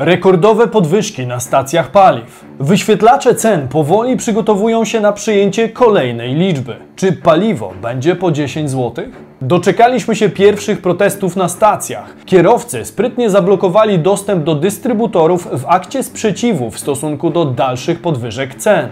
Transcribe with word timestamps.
Rekordowe 0.00 0.68
podwyżki 0.68 1.26
na 1.26 1.40
stacjach 1.40 1.90
paliw. 1.90 2.44
Wyświetlacze 2.60 3.34
cen 3.34 3.68
powoli 3.68 4.16
przygotowują 4.16 4.84
się 4.84 5.00
na 5.00 5.12
przyjęcie 5.12 5.68
kolejnej 5.68 6.34
liczby. 6.34 6.76
Czy 6.96 7.12
paliwo 7.12 7.72
będzie 7.82 8.16
po 8.16 8.32
10 8.32 8.70
zł? 8.70 9.04
Doczekaliśmy 9.42 10.16
się 10.16 10.28
pierwszych 10.28 10.82
protestów 10.82 11.36
na 11.36 11.48
stacjach. 11.48 12.16
Kierowcy 12.24 12.84
sprytnie 12.84 13.30
zablokowali 13.30 13.98
dostęp 13.98 14.44
do 14.44 14.54
dystrybutorów 14.54 15.48
w 15.60 15.64
akcie 15.66 16.02
sprzeciwu 16.02 16.70
w 16.70 16.78
stosunku 16.78 17.30
do 17.30 17.44
dalszych 17.44 18.00
podwyżek 18.02 18.54
cen. 18.54 18.88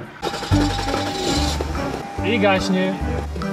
I 2.26 2.38
gaśnie. 2.38 2.94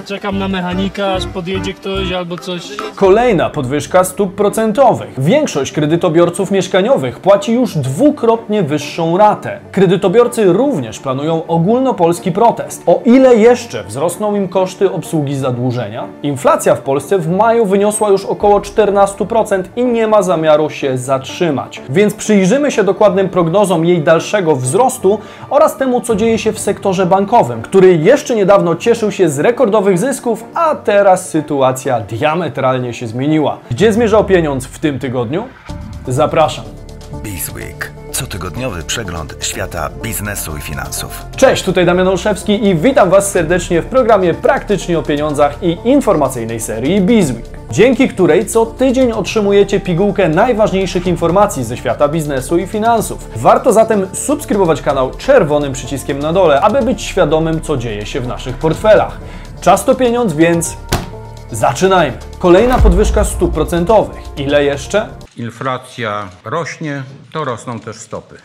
Czekam 0.08 0.38
na 0.38 0.48
mechanika, 0.48 1.12
aż 1.12 1.26
podjedzie 1.26 1.74
ktoś 1.74 2.12
albo 2.12 2.38
coś. 2.38 2.62
Kolejna 2.94 3.50
podwyżka 3.50 4.04
stóp 4.04 4.34
procentowych. 4.34 5.20
Większość 5.20 5.72
kredytobiorców 5.72 6.50
mieszkaniowych 6.50 7.20
płaci 7.20 7.52
już 7.52 7.76
dwukrotnie 7.76 8.62
wyższą 8.62 9.18
ratę. 9.18 9.60
Kredytobiorcy 9.72 10.52
również 10.52 10.98
planują 10.98 11.46
ogólnopolski 11.46 12.32
protest. 12.32 12.82
O 12.86 13.00
ile 13.04 13.34
jeszcze 13.36 13.84
wzrosną 13.84 14.36
im 14.36 14.48
koszty 14.48 14.92
obsługi 14.92 15.36
zadłużenia? 15.36 16.06
Inflacja 16.22 16.74
w 16.74 16.80
Polsce 16.80 17.18
w 17.18 17.30
maju 17.30 17.66
wyniosła 17.66 18.08
już 18.08 18.24
około 18.24 18.60
14% 18.60 19.62
i 19.76 19.84
nie 19.84 20.06
ma 20.06 20.22
zamiaru 20.22 20.70
się 20.70 20.98
zatrzymać. 20.98 21.82
Więc 21.90 22.14
przyjrzymy 22.14 22.70
się 22.70 22.84
dokładnym 22.84 23.28
prognozom 23.28 23.84
jej 23.84 24.02
dalszego 24.02 24.56
wzrostu 24.56 25.18
oraz 25.50 25.76
temu, 25.76 26.00
co 26.00 26.16
dzieje 26.16 26.38
się 26.38 26.52
w 26.52 26.58
sektorze 26.58 27.06
bankowym, 27.06 27.62
który 27.62 27.96
jeszcze 27.96 28.36
niedawno 28.36 28.76
cieszył 28.76 29.12
się 29.12 29.28
z 29.28 29.38
rekordowych 29.38 29.97
zysków, 29.98 30.44
a 30.54 30.74
teraz 30.74 31.28
sytuacja 31.28 32.00
diametralnie 32.00 32.94
się 32.94 33.06
zmieniła. 33.06 33.58
Gdzie 33.70 33.92
zmierzał 33.92 34.24
pieniądz 34.24 34.66
w 34.66 34.78
tym 34.78 34.98
tygodniu? 34.98 35.44
Zapraszam. 36.08 36.64
Bizweek. 37.22 37.92
Cotygodniowy 38.12 38.82
przegląd 38.82 39.34
świata 39.40 39.90
biznesu 40.02 40.56
i 40.56 40.60
finansów. 40.60 41.26
Cześć, 41.36 41.64
tutaj 41.64 41.86
Damian 41.86 42.08
Olszewski 42.08 42.66
i 42.66 42.74
witam 42.74 43.10
Was 43.10 43.30
serdecznie 43.30 43.82
w 43.82 43.86
programie 43.86 44.34
Praktycznie 44.34 44.98
o 44.98 45.02
pieniądzach 45.02 45.62
i 45.62 45.78
informacyjnej 45.84 46.60
serii 46.60 47.00
Bizweek, 47.00 47.44
dzięki 47.70 48.08
której 48.08 48.46
co 48.46 48.66
tydzień 48.66 49.12
otrzymujecie 49.12 49.80
pigułkę 49.80 50.28
najważniejszych 50.28 51.06
informacji 51.06 51.64
ze 51.64 51.76
świata 51.76 52.08
biznesu 52.08 52.58
i 52.58 52.66
finansów. 52.66 53.28
Warto 53.36 53.72
zatem 53.72 54.06
subskrybować 54.12 54.82
kanał 54.82 55.10
czerwonym 55.10 55.72
przyciskiem 55.72 56.18
na 56.18 56.32
dole, 56.32 56.60
aby 56.60 56.82
być 56.82 57.02
świadomym, 57.02 57.60
co 57.60 57.76
dzieje 57.76 58.06
się 58.06 58.20
w 58.20 58.26
naszych 58.26 58.56
portfelach. 58.56 59.18
Czas 59.60 59.84
to 59.84 59.94
pieniądz, 59.94 60.32
więc 60.32 60.76
zaczynajmy. 61.50 62.18
Kolejna 62.38 62.78
podwyżka 62.78 63.24
stóp 63.24 63.54
procentowych. 63.54 64.20
Ile 64.36 64.64
jeszcze? 64.64 65.08
inflacja 65.36 66.28
rośnie, 66.44 67.02
to 67.32 67.44
rosną 67.44 67.80
też 67.80 67.96
stopy. 67.96 68.36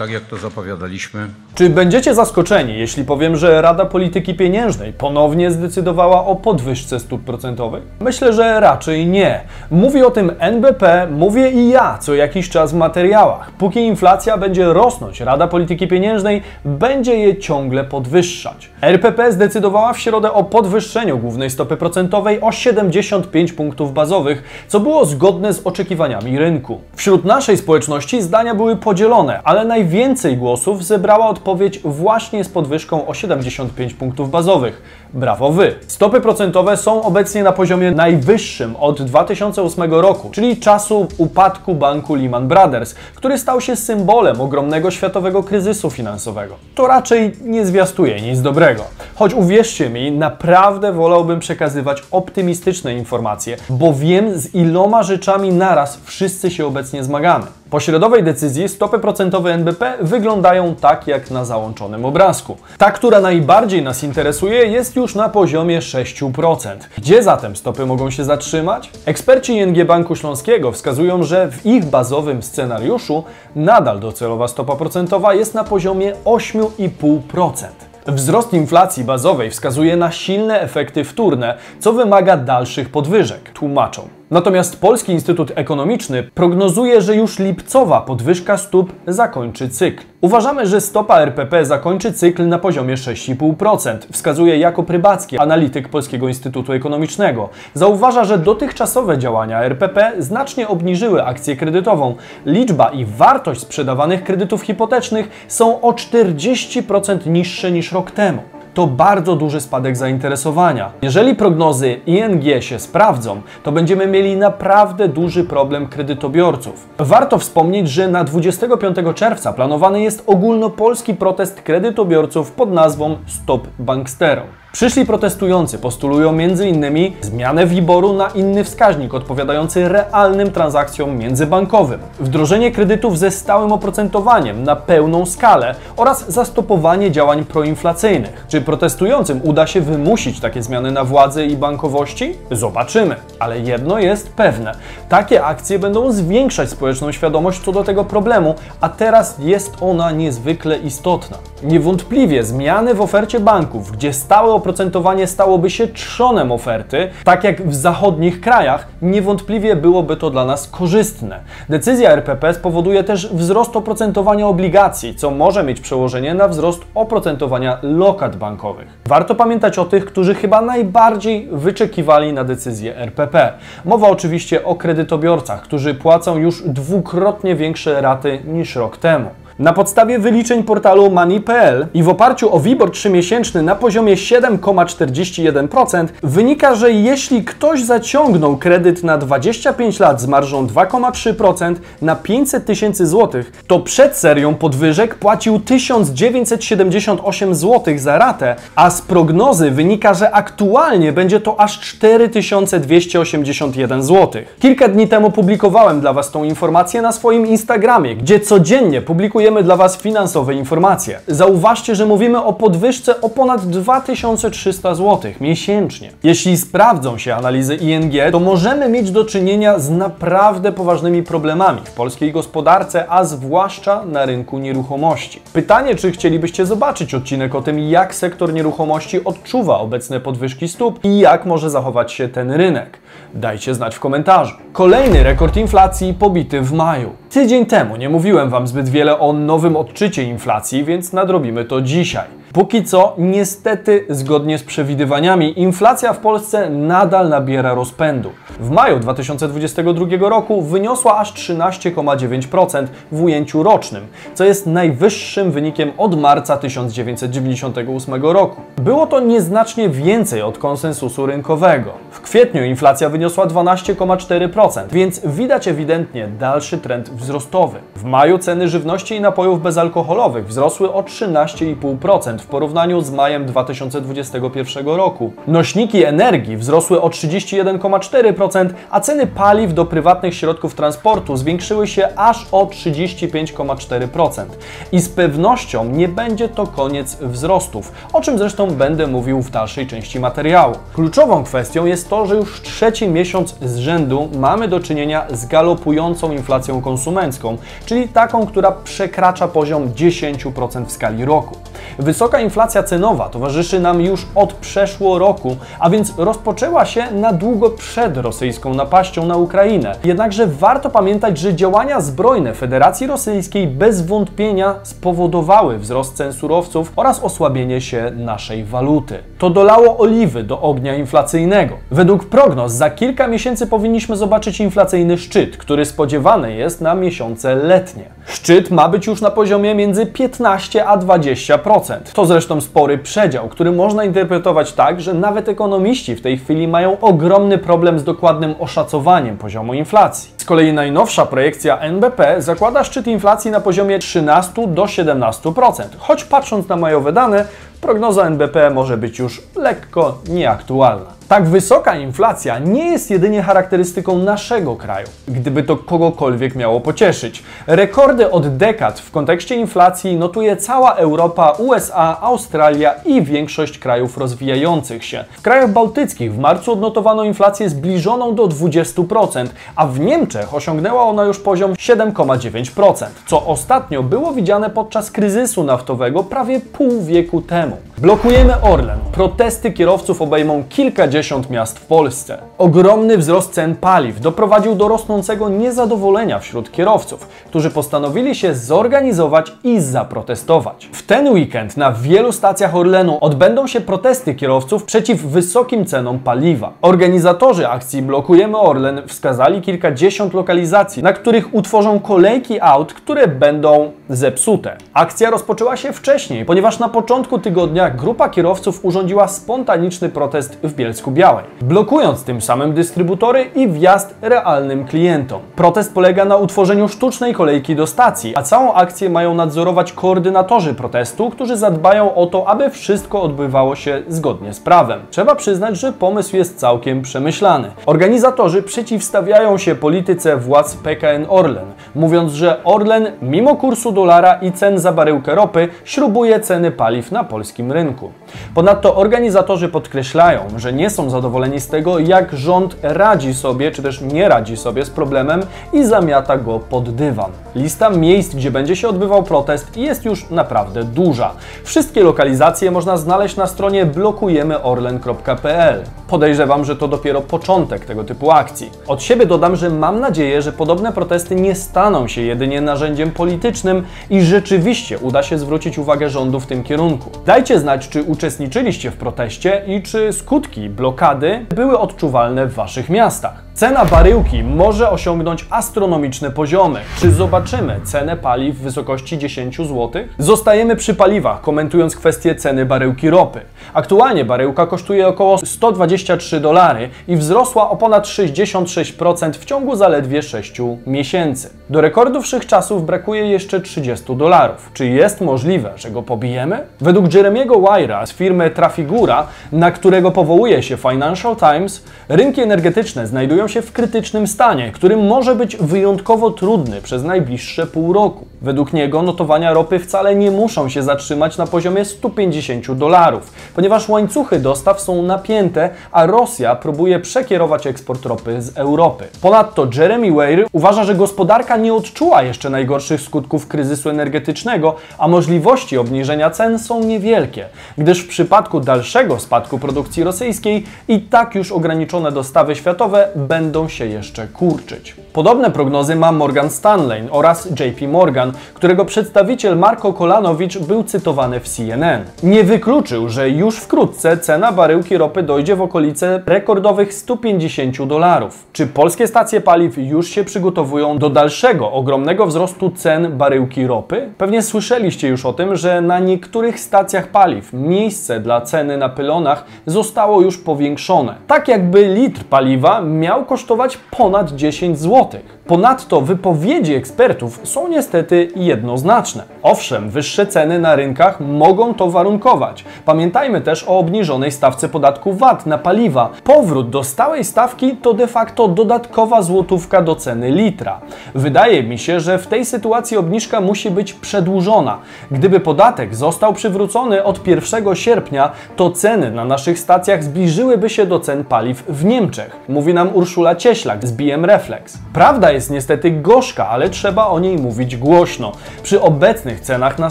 Tak 0.00 0.10
jak 0.10 0.22
to 0.22 0.36
zapowiadaliśmy. 0.36 1.26
Czy 1.54 1.70
będziecie 1.70 2.14
zaskoczeni, 2.14 2.78
jeśli 2.78 3.04
powiem, 3.04 3.36
że 3.36 3.62
Rada 3.62 3.84
Polityki 3.84 4.34
Pieniężnej 4.34 4.92
ponownie 4.92 5.50
zdecydowała 5.50 6.26
o 6.26 6.36
podwyżce 6.36 7.00
stóp 7.00 7.24
procentowych? 7.24 7.82
Myślę, 8.00 8.32
że 8.32 8.60
raczej 8.60 9.06
nie. 9.06 9.40
Mówi 9.70 10.02
o 10.02 10.10
tym 10.10 10.32
NBP, 10.38 11.06
mówię 11.10 11.50
i 11.50 11.68
ja 11.68 11.98
co 11.98 12.14
jakiś 12.14 12.48
czas 12.48 12.72
w 12.72 12.76
materiałach. 12.76 13.50
Póki 13.50 13.80
inflacja 13.80 14.38
będzie 14.38 14.72
rosnąć, 14.72 15.20
Rada 15.20 15.48
Polityki 15.48 15.88
Pieniężnej 15.88 16.42
będzie 16.64 17.16
je 17.16 17.36
ciągle 17.36 17.84
podwyższać. 17.84 18.70
RPP 18.82 19.32
zdecydowała 19.32 19.92
w 19.92 19.98
środę 19.98 20.32
o 20.32 20.44
podwyższeniu 20.44 21.18
głównej 21.18 21.50
stopy 21.50 21.76
procentowej 21.76 22.40
o 22.40 22.52
75 22.52 23.52
punktów 23.52 23.92
bazowych, 23.92 24.64
co 24.68 24.80
było 24.80 25.04
zgodne 25.04 25.52
z 25.54 25.66
oczekiwaniami 25.66 26.38
rynku. 26.38 26.80
Wśród 26.94 27.24
naszej 27.24 27.56
społeczności 27.56 28.22
zdania 28.22 28.54
były 28.54 28.76
podzielone, 28.76 29.40
ale 29.44 29.64
najwięcej 29.90 30.36
głosów 30.36 30.84
zebrała 30.84 31.28
odpowiedź 31.28 31.80
właśnie 31.84 32.44
z 32.44 32.48
podwyżką 32.48 33.06
o 33.06 33.14
75 33.14 33.94
punktów 33.94 34.30
bazowych. 34.30 34.82
Brawo 35.14 35.52
wy! 35.52 35.74
Stopy 35.86 36.20
procentowe 36.20 36.76
są 36.76 37.02
obecnie 37.02 37.42
na 37.42 37.52
poziomie 37.52 37.90
najwyższym 37.90 38.76
od 38.76 39.02
2008 39.02 39.92
roku, 39.92 40.30
czyli 40.30 40.56
czasu 40.56 41.08
upadku 41.18 41.74
banku 41.74 42.14
Lehman 42.14 42.48
Brothers, 42.48 42.94
który 43.14 43.38
stał 43.38 43.60
się 43.60 43.76
symbolem 43.76 44.40
ogromnego 44.40 44.90
światowego 44.90 45.42
kryzysu 45.42 45.90
finansowego. 45.90 46.54
To 46.74 46.86
raczej 46.86 47.32
nie 47.42 47.66
zwiastuje 47.66 48.20
nic 48.20 48.40
dobrego. 48.40 48.84
Choć 49.14 49.34
uwierzcie 49.34 49.90
mi, 49.90 50.12
naprawdę 50.12 50.92
wolałbym 50.92 51.40
przekazywać 51.40 52.02
optymistyczne 52.10 52.94
informacje, 52.94 53.56
bo 53.70 53.94
wiem 53.94 54.38
z 54.38 54.54
iloma 54.54 55.02
rzeczami 55.02 55.52
naraz 55.52 56.00
wszyscy 56.04 56.50
się 56.50 56.66
obecnie 56.66 57.04
zmagamy. 57.04 57.59
Po 57.70 57.80
środowej 57.80 58.22
decyzji 58.22 58.68
stopy 58.68 58.98
procentowe 58.98 59.54
NBP 59.54 59.94
wyglądają 60.00 60.74
tak 60.74 61.06
jak 61.06 61.30
na 61.30 61.44
załączonym 61.44 62.04
obrazku. 62.04 62.56
Ta, 62.78 62.90
która 62.90 63.20
najbardziej 63.20 63.82
nas 63.82 64.02
interesuje, 64.04 64.66
jest 64.66 64.96
już 64.96 65.14
na 65.14 65.28
poziomie 65.28 65.80
6%. 65.80 66.76
Gdzie 66.98 67.22
zatem 67.22 67.56
stopy 67.56 67.86
mogą 67.86 68.10
się 68.10 68.24
zatrzymać? 68.24 68.90
Eksperci 69.06 69.52
ING 69.52 69.84
Banku 69.84 70.16
Śląskiego 70.16 70.72
wskazują, 70.72 71.22
że 71.22 71.50
w 71.50 71.66
ich 71.66 71.84
bazowym 71.84 72.42
scenariuszu 72.42 73.24
nadal 73.56 74.00
docelowa 74.00 74.48
stopa 74.48 74.76
procentowa 74.76 75.34
jest 75.34 75.54
na 75.54 75.64
poziomie 75.64 76.14
8,5%. 76.24 77.66
Wzrost 78.06 78.52
inflacji 78.52 79.04
bazowej 79.04 79.50
wskazuje 79.50 79.96
na 79.96 80.10
silne 80.10 80.60
efekty 80.60 81.04
wtórne, 81.04 81.54
co 81.80 81.92
wymaga 81.92 82.36
dalszych 82.36 82.88
podwyżek, 82.88 83.50
tłumaczą. 83.50 84.19
Natomiast 84.30 84.80
Polski 84.80 85.12
Instytut 85.12 85.52
Ekonomiczny 85.54 86.22
prognozuje, 86.22 87.02
że 87.02 87.16
już 87.16 87.38
lipcowa 87.38 88.00
podwyżka 88.00 88.56
stóp 88.56 88.92
zakończy 89.06 89.68
cykl. 89.68 90.04
Uważamy, 90.20 90.66
że 90.66 90.80
stopa 90.80 91.20
RPP 91.20 91.64
zakończy 91.64 92.12
cykl 92.12 92.48
na 92.48 92.58
poziomie 92.58 92.94
6,5%, 92.94 93.98
wskazuje 94.12 94.58
Jakub 94.58 94.90
Rybacki, 94.90 95.38
analityk 95.38 95.88
Polskiego 95.88 96.28
Instytutu 96.28 96.72
Ekonomicznego. 96.72 97.48
Zauważa, 97.74 98.24
że 98.24 98.38
dotychczasowe 98.38 99.18
działania 99.18 99.62
RPP 99.64 100.12
znacznie 100.18 100.68
obniżyły 100.68 101.24
akcję 101.24 101.56
kredytową. 101.56 102.14
Liczba 102.46 102.88
i 102.88 103.04
wartość 103.04 103.60
sprzedawanych 103.60 104.24
kredytów 104.24 104.62
hipotecznych 104.62 105.44
są 105.48 105.80
o 105.80 105.92
40% 105.92 107.26
niższe 107.26 107.72
niż 107.72 107.92
rok 107.92 108.10
temu 108.10 108.42
to 108.74 108.86
bardzo 108.86 109.36
duży 109.36 109.60
spadek 109.60 109.96
zainteresowania. 109.96 110.92
Jeżeli 111.02 111.34
prognozy 111.34 112.00
ING 112.06 112.62
się 112.62 112.78
sprawdzą, 112.78 113.40
to 113.62 113.72
będziemy 113.72 114.06
mieli 114.06 114.36
naprawdę 114.36 115.08
duży 115.08 115.44
problem 115.44 115.86
kredytobiorców. 115.86 116.88
Warto 116.98 117.38
wspomnieć, 117.38 117.88
że 117.88 118.08
na 118.08 118.24
25 118.24 118.96
czerwca 119.14 119.52
planowany 119.52 120.02
jest 120.02 120.22
ogólnopolski 120.26 121.14
protest 121.14 121.62
kredytobiorców 121.62 122.52
pod 122.52 122.72
nazwą 122.72 123.16
Stop 123.26 123.68
Banksterom. 123.78 124.46
Przyszli 124.72 125.06
protestujący 125.06 125.78
postulują 125.78 126.30
m.in. 126.30 127.12
zmianę 127.20 127.66
WIBOR-u 127.66 128.12
na 128.12 128.28
inny 128.28 128.64
wskaźnik 128.64 129.14
odpowiadający 129.14 129.88
realnym 129.88 130.50
transakcjom 130.50 131.18
międzybankowym, 131.18 132.00
wdrożenie 132.20 132.72
kredytów 132.72 133.18
ze 133.18 133.30
stałym 133.30 133.72
oprocentowaniem 133.72 134.62
na 134.62 134.76
pełną 134.76 135.26
skalę 135.26 135.74
oraz 135.96 136.32
zastopowanie 136.32 137.10
działań 137.10 137.44
proinflacyjnych. 137.44 138.46
Czy 138.48 138.60
protestującym 138.60 139.40
uda 139.44 139.66
się 139.66 139.80
wymusić 139.80 140.40
takie 140.40 140.62
zmiany 140.62 140.92
na 140.92 141.04
władzy 141.04 141.46
i 141.46 141.56
bankowości? 141.56 142.34
Zobaczymy. 142.50 143.16
Ale 143.38 143.60
jedno 143.60 143.98
jest 143.98 144.32
pewne. 144.32 144.72
Takie 145.08 145.44
akcje 145.44 145.78
będą 145.78 146.12
zwiększać 146.12 146.70
społeczną 146.70 147.12
świadomość 147.12 147.60
co 147.60 147.72
do 147.72 147.84
tego 147.84 148.04
problemu, 148.04 148.54
a 148.80 148.88
teraz 148.88 149.36
jest 149.38 149.76
ona 149.80 150.10
niezwykle 150.10 150.78
istotna. 150.78 151.36
Niewątpliwie 151.62 152.44
zmiany 152.44 152.94
w 152.94 153.00
ofercie 153.00 153.40
banków, 153.40 153.92
gdzie 153.92 154.12
stałe 154.12 154.59
oprocentowanie 154.60 155.26
stałoby 155.26 155.70
się 155.70 155.88
trzonem 155.88 156.52
oferty, 156.52 157.08
tak 157.24 157.44
jak 157.44 157.68
w 157.68 157.74
zachodnich 157.74 158.40
krajach, 158.40 158.86
niewątpliwie 159.02 159.76
byłoby 159.76 160.16
to 160.16 160.30
dla 160.30 160.44
nas 160.44 160.68
korzystne. 160.68 161.40
Decyzja 161.68 162.10
RPP 162.10 162.54
spowoduje 162.54 163.04
też 163.04 163.32
wzrost 163.32 163.76
oprocentowania 163.76 164.46
obligacji, 164.46 165.14
co 165.14 165.30
może 165.30 165.62
mieć 165.62 165.80
przełożenie 165.80 166.34
na 166.34 166.48
wzrost 166.48 166.82
oprocentowania 166.94 167.78
lokat 167.82 168.36
bankowych. 168.36 168.88
Warto 169.06 169.34
pamiętać 169.34 169.78
o 169.78 169.84
tych, 169.84 170.04
którzy 170.04 170.34
chyba 170.34 170.60
najbardziej 170.60 171.48
wyczekiwali 171.52 172.32
na 172.32 172.44
decyzję 172.44 172.96
RPP. 172.96 173.52
Mowa 173.84 174.08
oczywiście 174.08 174.64
o 174.64 174.74
kredytobiorcach, 174.74 175.62
którzy 175.62 175.94
płacą 175.94 176.36
już 176.36 176.62
dwukrotnie 176.62 177.56
większe 177.56 178.00
raty 178.00 178.40
niż 178.44 178.76
rok 178.76 178.96
temu. 178.96 179.30
Na 179.60 179.72
podstawie 179.72 180.18
wyliczeń 180.18 180.62
portalu 180.62 181.10
Money.pl 181.10 181.86
i 181.94 182.02
w 182.02 182.08
oparciu 182.08 182.54
o 182.54 182.60
WIBOR 182.60 182.90
3-miesięczny 182.90 183.62
na 183.62 183.74
poziomie 183.74 184.14
7,41% 184.14 186.06
wynika, 186.22 186.74
że 186.74 186.92
jeśli 186.92 187.44
ktoś 187.44 187.84
zaciągnął 187.84 188.56
kredyt 188.56 189.04
na 189.04 189.18
25 189.18 190.00
lat 190.00 190.20
z 190.20 190.26
marżą 190.26 190.66
2,3% 190.66 191.74
na 192.02 192.16
500 192.16 192.66
tysięcy 192.66 193.06
złotych, 193.06 193.52
to 193.66 193.80
przed 193.80 194.16
serią 194.16 194.54
podwyżek 194.54 195.14
płacił 195.14 195.60
1978 195.60 197.54
zł 197.54 197.94
za 197.96 198.18
ratę, 198.18 198.56
a 198.76 198.90
z 198.90 199.02
prognozy 199.02 199.70
wynika, 199.70 200.14
że 200.14 200.30
aktualnie 200.30 201.12
będzie 201.12 201.40
to 201.40 201.60
aż 201.60 201.80
4281 201.80 204.02
zł. 204.02 204.42
Kilka 204.60 204.88
dni 204.88 205.08
temu 205.08 205.30
publikowałem 205.30 206.00
dla 206.00 206.12
Was 206.12 206.30
tą 206.30 206.44
informację 206.44 207.02
na 207.02 207.12
swoim 207.12 207.46
Instagramie, 207.46 208.16
gdzie 208.16 208.40
codziennie 208.40 209.02
publikujemy 209.50 209.62
dla 209.62 209.76
Was 209.76 209.96
finansowe 209.96 210.54
informacje. 210.54 211.20
Zauważcie, 211.28 211.94
że 211.94 212.06
mówimy 212.06 212.44
o 212.44 212.52
podwyżce 212.52 213.20
o 213.20 213.28
ponad 213.28 213.66
2300 213.66 214.94
zł 214.94 215.32
miesięcznie. 215.40 216.10
Jeśli 216.22 216.56
sprawdzą 216.56 217.18
się 217.18 217.34
analizy 217.34 217.76
ING, 217.76 218.12
to 218.32 218.40
możemy 218.40 218.88
mieć 218.88 219.10
do 219.10 219.24
czynienia 219.24 219.78
z 219.78 219.90
naprawdę 219.90 220.72
poważnymi 220.72 221.22
problemami 221.22 221.80
w 221.84 221.90
polskiej 221.90 222.32
gospodarce, 222.32 223.04
a 223.08 223.24
zwłaszcza 223.24 224.04
na 224.04 224.26
rynku 224.26 224.58
nieruchomości. 224.58 225.42
Pytanie, 225.52 225.94
czy 225.94 226.12
chcielibyście 226.12 226.66
zobaczyć 226.66 227.14
odcinek 227.14 227.54
o 227.54 227.62
tym, 227.62 227.78
jak 227.78 228.14
sektor 228.14 228.52
nieruchomości 228.52 229.24
odczuwa 229.24 229.78
obecne 229.78 230.20
podwyżki 230.20 230.68
stóp 230.68 231.04
i 231.04 231.18
jak 231.18 231.46
może 231.46 231.70
zachować 231.70 232.12
się 232.12 232.28
ten 232.28 232.50
rynek? 232.50 232.98
Dajcie 233.34 233.74
znać 233.74 233.94
w 233.96 234.00
komentarzu. 234.00 234.56
Kolejny 234.72 235.22
rekord 235.22 235.56
inflacji 235.56 236.14
pobity 236.14 236.60
w 236.60 236.72
maju. 236.72 237.10
Tydzień 237.30 237.66
temu 237.66 237.96
nie 237.96 238.08
mówiłem 238.08 238.50
Wam 238.50 238.66
zbyt 238.66 238.88
wiele 238.88 239.18
o 239.18 239.32
nowym 239.46 239.76
odczycie 239.76 240.22
inflacji, 240.22 240.84
więc 240.84 241.12
nadrobimy 241.12 241.64
to 241.64 241.80
dzisiaj. 241.80 242.39
Póki 242.52 242.84
co, 242.84 243.14
niestety, 243.18 244.06
zgodnie 244.08 244.58
z 244.58 244.62
przewidywaniami, 244.62 245.60
inflacja 245.60 246.12
w 246.12 246.18
Polsce 246.18 246.70
nadal 246.70 247.28
nabiera 247.28 247.74
rozpędu. 247.74 248.30
W 248.60 248.70
maju 248.70 248.98
2022 248.98 250.28
roku 250.28 250.62
wyniosła 250.62 251.18
aż 251.18 251.32
13,9% 251.32 252.86
w 253.12 253.22
ujęciu 253.22 253.62
rocznym, 253.62 254.06
co 254.34 254.44
jest 254.44 254.66
najwyższym 254.66 255.50
wynikiem 255.50 255.92
od 255.98 256.20
marca 256.20 256.56
1998 256.56 258.22
roku. 258.22 258.60
Było 258.76 259.06
to 259.06 259.20
nieznacznie 259.20 259.88
więcej 259.88 260.42
od 260.42 260.58
konsensusu 260.58 261.26
rynkowego. 261.26 261.90
W 262.10 262.20
kwietniu 262.20 262.64
inflacja 262.64 263.08
wyniosła 263.08 263.46
12,4%, 263.46 264.82
więc 264.92 265.20
widać 265.24 265.68
ewidentnie 265.68 266.28
dalszy 266.28 266.78
trend 266.78 267.10
wzrostowy. 267.10 267.78
W 267.96 268.04
maju 268.04 268.38
ceny 268.38 268.68
żywności 268.68 269.14
i 269.14 269.20
napojów 269.20 269.62
bezalkoholowych 269.62 270.46
wzrosły 270.46 270.92
o 270.92 271.02
13,5% 271.02 272.39
w 272.40 272.46
porównaniu 272.46 273.00
z 273.00 273.10
majem 273.10 273.46
2021 273.46 274.86
roku. 274.86 275.32
Nośniki 275.46 276.04
energii 276.04 276.56
wzrosły 276.56 277.02
o 277.02 277.08
31,4%, 277.08 278.68
a 278.90 279.00
ceny 279.00 279.26
paliw 279.26 279.74
do 279.74 279.84
prywatnych 279.84 280.34
środków 280.34 280.74
transportu 280.74 281.36
zwiększyły 281.36 281.86
się 281.86 282.08
aż 282.16 282.46
o 282.52 282.66
35,4%. 282.66 284.44
I 284.92 285.00
z 285.00 285.08
pewnością 285.08 285.84
nie 285.84 286.08
będzie 286.08 286.48
to 286.48 286.66
koniec 286.66 287.16
wzrostów, 287.20 287.92
o 288.12 288.20
czym 288.20 288.38
zresztą 288.38 288.70
będę 288.70 289.06
mówił 289.06 289.42
w 289.42 289.50
dalszej 289.50 289.86
części 289.86 290.20
materiału. 290.20 290.74
Kluczową 290.94 291.44
kwestią 291.44 291.86
jest 291.86 292.10
to, 292.10 292.26
że 292.26 292.34
już 292.34 292.62
trzeci 292.62 293.08
miesiąc 293.08 293.54
z 293.62 293.76
rzędu 293.76 294.28
mamy 294.38 294.68
do 294.68 294.80
czynienia 294.80 295.26
z 295.32 295.46
galopującą 295.46 296.32
inflacją 296.32 296.82
konsumencką, 296.82 297.56
czyli 297.86 298.08
taką, 298.08 298.46
która 298.46 298.72
przekracza 298.72 299.48
poziom 299.48 299.88
10% 299.88 300.84
w 300.84 300.92
skali 300.92 301.24
roku. 301.24 301.56
Wysoka 301.98 302.40
inflacja 302.40 302.82
cenowa 302.82 303.28
towarzyszy 303.28 303.80
nam 303.80 304.00
już 304.00 304.26
od 304.34 304.52
przeszło 304.52 305.18
roku, 305.18 305.56
a 305.78 305.90
więc 305.90 306.18
rozpoczęła 306.18 306.84
się 306.84 307.10
na 307.10 307.32
długo 307.32 307.70
przed 307.70 308.16
rosyjską 308.16 308.74
napaścią 308.74 309.26
na 309.26 309.36
Ukrainę. 309.36 309.92
Jednakże 310.04 310.46
warto 310.46 310.90
pamiętać, 310.90 311.38
że 311.38 311.54
działania 311.54 312.00
zbrojne 312.00 312.54
Federacji 312.54 313.06
Rosyjskiej 313.06 313.66
bez 313.66 314.06
wątpienia 314.06 314.74
spowodowały 314.82 315.78
wzrost 315.78 316.16
cen 316.16 316.32
surowców 316.32 316.92
oraz 316.96 317.24
osłabienie 317.24 317.80
się 317.80 318.12
naszej 318.16 318.64
waluty. 318.64 319.18
To 319.38 319.50
dolało 319.50 319.98
oliwy 319.98 320.42
do 320.42 320.60
ognia 320.60 320.94
inflacyjnego. 320.94 321.74
Według 321.90 322.24
prognoz 322.24 322.72
za 322.72 322.90
kilka 322.90 323.26
miesięcy 323.26 323.66
powinniśmy 323.66 324.16
zobaczyć 324.16 324.60
inflacyjny 324.60 325.18
szczyt, 325.18 325.56
który 325.56 325.84
spodziewany 325.84 326.54
jest 326.54 326.80
na 326.80 326.94
miesiące 326.94 327.54
letnie. 327.54 328.04
Szczyt 328.26 328.70
ma 328.70 328.88
być 328.88 329.06
już 329.06 329.20
na 329.20 329.30
poziomie 329.30 329.74
między 329.74 330.06
15 330.06 330.86
a 330.86 330.98
20%. 330.98 331.69
To 332.12 332.26
zresztą 332.26 332.60
spory 332.60 332.98
przedział, 332.98 333.48
który 333.48 333.72
można 333.72 334.04
interpretować 334.04 334.72
tak, 334.72 335.00
że 335.00 335.14
nawet 335.14 335.48
ekonomiści 335.48 336.14
w 336.14 336.22
tej 336.22 336.38
chwili 336.38 336.68
mają 336.68 337.00
ogromny 337.00 337.58
problem 337.58 337.98
z 337.98 338.04
dokładnym 338.04 338.54
oszacowaniem 338.58 339.36
poziomu 339.36 339.74
inflacji. 339.74 340.30
Z 340.36 340.44
kolei 340.44 340.72
najnowsza 340.72 341.26
projekcja 341.26 341.78
NBP 341.78 342.42
zakłada 342.42 342.84
szczyt 342.84 343.06
inflacji 343.06 343.50
na 343.50 343.60
poziomie 343.60 343.98
13 343.98 344.66
do 344.66 344.82
17%, 344.82 345.82
choć 345.98 346.24
patrząc 346.24 346.68
na 346.68 346.76
majowe 346.76 347.12
dane, 347.12 347.44
prognoza 347.80 348.26
NBP 348.26 348.70
może 348.70 348.96
być 348.96 349.18
już 349.18 349.42
lekko 349.56 350.18
nieaktualna. 350.28 351.20
Tak 351.30 351.46
wysoka 351.46 351.96
inflacja 351.96 352.58
nie 352.58 352.90
jest 352.90 353.10
jedynie 353.10 353.42
charakterystyką 353.42 354.18
naszego 354.18 354.76
kraju, 354.76 355.08
gdyby 355.28 355.62
to 355.62 355.76
kogokolwiek 355.76 356.54
miało 356.54 356.80
pocieszyć. 356.80 357.42
Rekordy 357.66 358.30
od 358.30 358.56
dekad 358.56 359.00
w 359.00 359.10
kontekście 359.10 359.56
inflacji 359.56 360.16
notuje 360.16 360.56
cała 360.56 360.94
Europa, 360.94 361.50
USA, 361.50 362.16
Australia 362.20 362.94
i 363.04 363.22
większość 363.22 363.78
krajów 363.78 364.18
rozwijających 364.18 365.04
się. 365.04 365.24
W 365.38 365.42
krajach 365.42 365.72
bałtyckich 365.72 366.34
w 366.34 366.38
marcu 366.38 366.72
odnotowano 366.72 367.24
inflację 367.24 367.68
zbliżoną 367.68 368.34
do 368.34 368.48
20%, 368.48 369.46
a 369.76 369.86
w 369.86 370.00
Niemczech 370.00 370.54
osiągnęła 370.54 371.02
ona 371.02 371.24
już 371.24 371.38
poziom 371.38 371.72
7,9%, 371.72 373.06
co 373.26 373.46
ostatnio 373.46 374.02
było 374.02 374.32
widziane 374.32 374.70
podczas 374.70 375.10
kryzysu 375.10 375.64
naftowego 375.64 376.24
prawie 376.24 376.60
pół 376.60 377.02
wieku 377.02 377.42
temu. 377.42 377.69
Blokujemy 378.00 378.60
Orlen. 378.62 378.98
Protesty 379.12 379.72
kierowców 379.72 380.22
obejmą 380.22 380.64
kilkadziesiąt 380.68 381.50
miast 381.50 381.78
w 381.78 381.86
Polsce. 381.86 382.38
Ogromny 382.58 383.18
wzrost 383.18 383.52
cen 383.52 383.76
paliw 383.76 384.20
doprowadził 384.20 384.74
do 384.74 384.88
rosnącego 384.88 385.48
niezadowolenia 385.48 386.38
wśród 386.38 386.72
kierowców, 386.72 387.28
którzy 387.46 387.70
postanowili 387.70 388.34
się 388.34 388.54
zorganizować 388.54 389.52
i 389.64 389.80
zaprotestować. 389.80 390.88
W 390.92 391.06
ten 391.06 391.28
weekend 391.28 391.76
na 391.76 391.92
wielu 391.92 392.32
stacjach 392.32 392.76
Orlenu 392.76 393.18
odbędą 393.20 393.66
się 393.66 393.80
protesty 393.80 394.34
kierowców 394.34 394.84
przeciw 394.84 395.22
wysokim 395.22 395.86
cenom 395.86 396.18
paliwa. 396.18 396.72
Organizatorzy 396.82 397.68
akcji 397.68 398.02
Blokujemy 398.02 398.58
Orlen 398.58 399.02
wskazali 399.06 399.62
kilkadziesiąt 399.62 400.34
lokalizacji, 400.34 401.02
na 401.02 401.12
których 401.12 401.54
utworzą 401.54 402.00
kolejki 402.00 402.60
aut, 402.60 402.92
które 402.92 403.28
będą 403.28 403.92
zepsute. 404.08 404.76
Akcja 404.94 405.30
rozpoczęła 405.30 405.76
się 405.76 405.92
wcześniej, 405.92 406.44
ponieważ 406.44 406.78
na 406.78 406.88
początku 406.88 407.38
tygodnia 407.38 407.59
grupa 407.96 408.28
kierowców 408.28 408.84
urządziła 408.84 409.28
spontaniczny 409.28 410.08
protest 410.08 410.58
w 410.62 410.74
Bielsku 410.74 411.10
Białej, 411.10 411.44
blokując 411.62 412.24
tym 412.24 412.40
samym 412.40 412.72
dystrybutory 412.74 413.44
i 413.54 413.68
wjazd 413.68 414.14
realnym 414.22 414.84
klientom. 414.84 415.40
Protest 415.56 415.94
polega 415.94 416.24
na 416.24 416.36
utworzeniu 416.36 416.88
sztucznej 416.88 417.34
kolejki 417.34 417.76
do 417.76 417.86
stacji, 417.86 418.36
a 418.36 418.42
całą 418.42 418.74
akcję 418.74 419.10
mają 419.10 419.34
nadzorować 419.34 419.92
koordynatorzy 419.92 420.74
protestu, 420.74 421.30
którzy 421.30 421.56
zadbają 421.56 422.14
o 422.14 422.26
to, 422.26 422.48
aby 422.48 422.70
wszystko 422.70 423.22
odbywało 423.22 423.76
się 423.76 424.02
zgodnie 424.08 424.54
z 424.54 424.60
prawem. 424.60 425.00
Trzeba 425.10 425.34
przyznać, 425.34 425.78
że 425.78 425.92
pomysł 425.92 426.36
jest 426.36 426.58
całkiem 426.58 427.02
przemyślany. 427.02 427.70
Organizatorzy 427.86 428.62
przeciwstawiają 428.62 429.58
się 429.58 429.74
polityce 429.74 430.36
władz 430.36 430.76
PKN 430.76 431.26
Orlen, 431.28 431.66
mówiąc, 431.94 432.32
że 432.32 432.64
Orlen 432.64 433.12
mimo 433.22 433.56
kursu 433.56 433.92
dolara 433.92 434.34
i 434.34 434.52
cen 434.52 434.78
za 434.78 434.92
baryłkę 434.92 435.34
ropy 435.34 435.68
śrubuje 435.84 436.40
ceny 436.40 436.70
paliw 436.70 437.12
na 437.12 437.24
polskim 437.24 437.49
rynku. 437.72 438.12
Ponadto 438.54 438.96
organizatorzy 438.96 439.68
podkreślają, 439.68 440.40
że 440.56 440.72
nie 440.72 440.90
są 440.90 441.10
zadowoleni 441.10 441.60
z 441.60 441.68
tego, 441.68 441.98
jak 441.98 442.36
rząd 442.36 442.76
radzi 442.82 443.34
sobie, 443.34 443.70
czy 443.70 443.82
też 443.82 444.00
nie 444.00 444.28
radzi 444.28 444.56
sobie 444.56 444.84
z 444.84 444.90
problemem 444.90 445.42
i 445.72 445.84
zamiata 445.84 446.36
go 446.36 446.58
pod 446.58 446.94
dywan. 446.94 447.30
Lista 447.54 447.90
miejsc, 447.90 448.34
gdzie 448.34 448.50
będzie 448.50 448.76
się 448.76 448.88
odbywał 448.88 449.22
protest 449.22 449.76
jest 449.76 450.04
już 450.04 450.30
naprawdę 450.30 450.84
duża. 450.84 451.32
Wszystkie 451.64 452.02
lokalizacje 452.02 452.70
można 452.70 452.96
znaleźć 452.96 453.36
na 453.36 453.46
stronie 453.46 453.86
blokujemyorlen.pl. 453.86 455.84
Podejrzewam, 456.08 456.64
że 456.64 456.76
to 456.76 456.88
dopiero 456.88 457.20
początek 457.20 457.84
tego 457.84 458.04
typu 458.04 458.30
akcji. 458.30 458.70
Od 458.86 459.02
siebie 459.02 459.26
dodam, 459.26 459.56
że 459.56 459.70
mam 459.70 460.00
nadzieję, 460.00 460.42
że 460.42 460.52
podobne 460.52 460.92
protesty 460.92 461.34
nie 461.34 461.54
staną 461.54 462.08
się 462.08 462.22
jedynie 462.22 462.60
narzędziem 462.60 463.10
politycznym 463.10 463.84
i 464.10 464.22
rzeczywiście 464.22 464.98
uda 464.98 465.22
się 465.22 465.38
zwrócić 465.38 465.78
uwagę 465.78 466.10
rządu 466.10 466.40
w 466.40 466.46
tym 466.46 466.62
kierunku. 466.62 467.10
Dajcie 467.26 467.58
znać, 467.58 467.88
czy 467.88 468.02
uczestniczyliście 468.20 468.90
w 468.90 468.96
proteście 468.96 469.62
i 469.66 469.82
czy 469.82 470.12
skutki 470.12 470.68
blokady 470.68 471.46
były 471.48 471.78
odczuwalne 471.78 472.46
w 472.46 472.54
Waszych 472.54 472.88
miastach. 472.88 473.49
Cena 473.60 473.84
baryłki 473.84 474.44
może 474.44 474.90
osiągnąć 474.90 475.46
astronomiczne 475.50 476.30
poziomy. 476.30 476.80
Czy 476.98 477.10
zobaczymy 477.10 477.80
cenę 477.84 478.16
paliw 478.16 478.56
w 478.56 478.60
wysokości 478.60 479.18
10 479.18 479.56
zł? 479.56 479.90
Zostajemy 480.18 480.76
przy 480.76 480.94
paliwach, 480.94 481.40
komentując 481.40 481.96
kwestię 481.96 482.34
ceny 482.34 482.66
baryłki 482.66 483.10
ropy. 483.10 483.40
Aktualnie 483.74 484.24
baryłka 484.24 484.66
kosztuje 484.66 485.08
około 485.08 485.38
123 485.38 486.40
dolary 486.40 486.88
i 487.08 487.16
wzrosła 487.16 487.70
o 487.70 487.76
ponad 487.76 488.06
66% 488.06 489.32
w 489.32 489.44
ciągu 489.44 489.76
zaledwie 489.76 490.22
6 490.22 490.60
miesięcy. 490.86 491.50
Do 491.70 491.80
rekordu 491.80 492.22
wszechczasów 492.22 492.86
brakuje 492.86 493.26
jeszcze 493.26 493.60
30 493.60 494.16
dolarów. 494.16 494.70
Czy 494.74 494.86
jest 494.86 495.20
możliwe, 495.20 495.72
że 495.76 495.90
go 495.90 496.02
pobijemy? 496.02 496.66
Według 496.80 497.14
Jeremiego 497.14 497.60
Wyra 497.60 498.06
z 498.06 498.12
firmy 498.12 498.50
Trafigura, 498.50 499.26
na 499.52 499.70
którego 499.70 500.10
powołuje 500.10 500.62
się 500.62 500.76
Financial 500.76 501.36
Times, 501.36 501.84
rynki 502.08 502.40
energetyczne 502.40 503.06
znajdują 503.06 503.49
się 503.50 503.62
w 503.62 503.72
krytycznym 503.72 504.26
stanie, 504.26 504.72
który 504.72 504.96
może 504.96 505.34
być 505.34 505.56
wyjątkowo 505.56 506.30
trudny 506.30 506.82
przez 506.82 507.04
najbliższe 507.04 507.66
pół 507.66 507.92
roku. 507.92 508.29
Według 508.42 508.72
niego 508.72 509.02
notowania 509.02 509.52
ropy 509.52 509.78
wcale 509.78 510.14
nie 510.14 510.30
muszą 510.30 510.68
się 510.68 510.82
zatrzymać 510.82 511.38
na 511.38 511.46
poziomie 511.46 511.84
150 511.84 512.72
dolarów, 512.72 513.32
ponieważ 513.54 513.88
łańcuchy 513.88 514.38
dostaw 514.38 514.80
są 514.80 515.02
napięte, 515.02 515.70
a 515.92 516.06
Rosja 516.06 516.56
próbuje 516.56 517.00
przekierować 517.00 517.66
eksport 517.66 518.06
ropy 518.06 518.42
z 518.42 518.58
Europy. 518.58 519.04
Ponadto 519.22 519.66
Jeremy 519.76 520.12
Weir 520.12 520.46
uważa, 520.52 520.84
że 520.84 520.94
gospodarka 520.94 521.56
nie 521.56 521.74
odczuła 521.74 522.22
jeszcze 522.22 522.50
najgorszych 522.50 523.00
skutków 523.00 523.48
kryzysu 523.48 523.90
energetycznego, 523.90 524.74
a 524.98 525.08
możliwości 525.08 525.78
obniżenia 525.78 526.30
cen 526.30 526.58
są 526.58 526.84
niewielkie, 526.84 527.46
gdyż 527.78 528.00
w 528.00 528.08
przypadku 528.08 528.60
dalszego 528.60 529.18
spadku 529.18 529.58
produkcji 529.58 530.04
rosyjskiej 530.04 530.66
i 530.88 531.00
tak 531.00 531.34
już 531.34 531.52
ograniczone 531.52 532.12
dostawy 532.12 532.56
światowe 532.56 533.08
będą 533.16 533.68
się 533.68 533.86
jeszcze 533.86 534.26
kurczyć. 534.26 534.96
Podobne 535.12 535.50
prognozy 535.50 535.96
ma 535.96 536.12
Morgan 536.12 536.50
Stanley 536.50 537.08
oraz 537.10 537.48
JP 537.50 537.88
Morgan, 537.88 538.29
którego 538.54 538.84
przedstawiciel 538.84 539.58
Marko 539.58 539.92
Kolanowicz 539.92 540.58
był 540.58 540.84
cytowany 540.84 541.40
w 541.40 541.48
CNN. 541.48 542.04
Nie 542.22 542.44
wykluczył, 542.44 543.08
że 543.08 543.30
już 543.30 543.56
wkrótce 543.56 544.16
cena 544.16 544.52
baryłki 544.52 544.98
ropy 544.98 545.22
dojdzie 545.22 545.56
w 545.56 545.62
okolice 545.62 546.22
rekordowych 546.26 546.94
150 546.94 547.82
dolarów. 547.86 548.46
Czy 548.52 548.66
polskie 548.66 549.06
stacje 549.06 549.40
paliw 549.40 549.78
już 549.78 550.08
się 550.08 550.24
przygotowują 550.24 550.98
do 550.98 551.10
dalszego 551.10 551.72
ogromnego 551.72 552.26
wzrostu 552.26 552.70
cen 552.70 553.18
baryłki 553.18 553.66
ropy? 553.66 554.08
Pewnie 554.18 554.42
słyszeliście 554.42 555.08
już 555.08 555.26
o 555.26 555.32
tym, 555.32 555.56
że 555.56 555.80
na 555.80 555.98
niektórych 555.98 556.60
stacjach 556.60 557.08
paliw 557.08 557.52
miejsce 557.52 558.20
dla 558.20 558.40
ceny 558.40 558.76
na 558.76 558.88
pylonach 558.88 559.44
zostało 559.66 560.20
już 560.20 560.38
powiększone. 560.38 561.14
Tak 561.26 561.48
jakby 561.48 561.88
litr 561.88 562.24
paliwa 562.24 562.80
miał 562.80 563.24
kosztować 563.24 563.78
ponad 563.90 564.30
10 564.32 564.78
zł. 564.78 565.20
Ponadto 565.50 566.00
wypowiedzi 566.00 566.74
ekspertów 566.74 567.40
są 567.44 567.68
niestety 567.68 568.28
jednoznaczne. 568.36 569.24
Owszem, 569.42 569.90
wyższe 569.90 570.26
ceny 570.26 570.58
na 570.58 570.76
rynkach 570.76 571.20
mogą 571.20 571.74
to 571.74 571.90
warunkować. 571.90 572.64
Pamiętajmy 572.84 573.40
też 573.40 573.64
o 573.68 573.78
obniżonej 573.78 574.32
stawce 574.32 574.68
podatku 574.68 575.12
VAT 575.12 575.46
na 575.46 575.58
paliwa. 575.58 576.10
Powrót 576.24 576.70
do 576.70 576.84
stałej 576.84 577.24
stawki 577.24 577.76
to 577.76 577.94
de 577.94 578.06
facto 578.06 578.48
dodatkowa 578.48 579.22
złotówka 579.22 579.82
do 579.82 579.96
ceny 579.96 580.30
litra. 580.30 580.80
Wydaje 581.14 581.62
mi 581.62 581.78
się, 581.78 582.00
że 582.00 582.18
w 582.18 582.26
tej 582.26 582.44
sytuacji 582.44 582.96
obniżka 582.96 583.40
musi 583.40 583.70
być 583.70 583.92
przedłużona. 583.92 584.78
Gdyby 585.10 585.40
podatek 585.40 585.94
został 585.94 586.32
przywrócony 586.32 587.04
od 587.04 587.26
1 587.26 587.74
sierpnia, 587.74 588.30
to 588.56 588.70
ceny 588.70 589.10
na 589.10 589.24
naszych 589.24 589.58
stacjach 589.58 590.04
zbliżyłyby 590.04 590.70
się 590.70 590.86
do 590.86 591.00
cen 591.00 591.24
paliw 591.24 591.64
w 591.68 591.84
Niemczech. 591.84 592.36
Mówi 592.48 592.74
nam 592.74 592.94
Urszula 592.94 593.34
Cieślak 593.34 593.86
z 593.86 593.92
BM 593.92 594.24
Reflex. 594.24 594.78
Prawda 594.92 595.32
jest 595.32 595.39
niestety 595.48 595.90
gorzka, 595.90 596.48
ale 596.48 596.70
trzeba 596.70 597.06
o 597.06 597.20
niej 597.20 597.36
mówić 597.36 597.76
głośno. 597.76 598.32
Przy 598.62 598.82
obecnych 598.82 599.40
cenach 599.40 599.78
na 599.78 599.90